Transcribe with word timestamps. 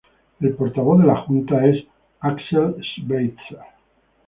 El 0.47 0.53
portavoz 0.59 0.97
de 1.01 1.05
la 1.09 1.17
junta 1.25 1.63
es 1.67 1.83
Axel 2.31 2.73
Schweitzer. 2.81 3.63